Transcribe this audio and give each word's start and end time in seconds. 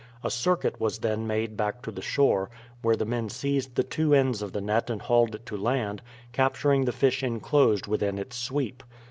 A 0.23 0.31
circuit 0.31 0.81
was 0.81 0.97
then 0.97 1.27
made 1.27 1.55
back 1.55 1.83
to 1.83 1.91
the 1.91 2.01
shore, 2.01 2.49
where 2.81 2.95
the 2.95 3.05
men 3.05 3.29
seized 3.29 3.75
the 3.75 3.83
two 3.83 4.15
ends 4.15 4.41
of 4.41 4.51
the 4.51 4.59
net 4.59 4.89
and 4.89 4.99
hauled 4.99 5.35
it 5.35 5.45
to 5.45 5.55
land, 5.55 6.01
capturing 6.31 6.85
the 6.85 6.91
fish 6.91 7.21
inclosed 7.21 7.85
within 7.85 8.17
its 8.17 8.35
sweep. 8.35 8.81